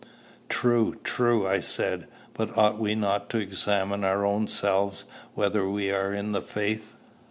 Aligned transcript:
"True, 0.49 0.95
true," 1.03 1.47
I 1.47 1.59
said; 1.59 2.07
"but 2.33 2.57
ought 2.57 2.79
we 2.79 2.95
not 2.95 3.29
to 3.29 3.37
examine 3.37 4.03
our 4.03 4.25
own 4.25 4.47
selves 4.47 5.05
whether 5.35 5.69
we 5.69 5.91
are 5.91 6.11
in 6.11 6.31
the 6.31 6.41
faith?" 6.41 6.95